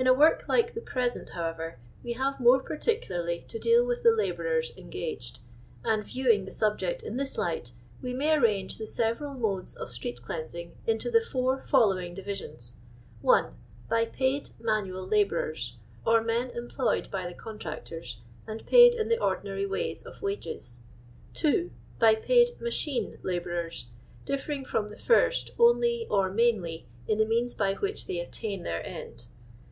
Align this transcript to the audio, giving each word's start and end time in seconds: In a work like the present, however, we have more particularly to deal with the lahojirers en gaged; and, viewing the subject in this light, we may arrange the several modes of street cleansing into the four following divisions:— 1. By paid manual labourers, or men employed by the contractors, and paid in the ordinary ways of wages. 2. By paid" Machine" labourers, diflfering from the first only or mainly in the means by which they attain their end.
In 0.00 0.06
a 0.06 0.14
work 0.14 0.48
like 0.48 0.74
the 0.74 0.80
present, 0.80 1.30
however, 1.30 1.80
we 2.04 2.12
have 2.12 2.38
more 2.38 2.60
particularly 2.62 3.44
to 3.48 3.58
deal 3.58 3.84
with 3.84 4.04
the 4.04 4.10
lahojirers 4.10 4.70
en 4.78 4.90
gaged; 4.90 5.40
and, 5.82 6.04
viewing 6.04 6.44
the 6.44 6.52
subject 6.52 7.02
in 7.02 7.16
this 7.16 7.36
light, 7.36 7.72
we 8.00 8.14
may 8.14 8.34
arrange 8.36 8.76
the 8.78 8.86
several 8.86 9.34
modes 9.34 9.74
of 9.74 9.90
street 9.90 10.22
cleansing 10.22 10.76
into 10.86 11.10
the 11.10 11.20
four 11.20 11.60
following 11.60 12.14
divisions:— 12.14 12.76
1. 13.22 13.56
By 13.88 14.04
paid 14.04 14.50
manual 14.60 15.04
labourers, 15.04 15.76
or 16.06 16.22
men 16.22 16.50
employed 16.50 17.10
by 17.10 17.26
the 17.26 17.34
contractors, 17.34 18.20
and 18.46 18.64
paid 18.66 18.94
in 18.94 19.08
the 19.08 19.18
ordinary 19.18 19.66
ways 19.66 20.06
of 20.06 20.22
wages. 20.22 20.82
2. 21.34 21.72
By 21.98 22.14
paid" 22.14 22.60
Machine" 22.60 23.18
labourers, 23.24 23.86
diflfering 24.24 24.64
from 24.64 24.90
the 24.90 24.96
first 24.96 25.50
only 25.58 26.06
or 26.08 26.30
mainly 26.30 26.86
in 27.08 27.18
the 27.18 27.26
means 27.26 27.52
by 27.52 27.74
which 27.74 28.06
they 28.06 28.20
attain 28.20 28.62
their 28.62 28.86
end. 28.86 29.26